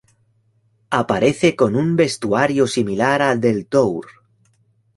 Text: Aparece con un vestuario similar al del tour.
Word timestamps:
Aparece 0.89 1.55
con 1.55 1.75
un 1.75 1.95
vestuario 1.95 2.65
similar 2.65 3.21
al 3.21 3.39
del 3.39 3.67
tour. 3.67 4.07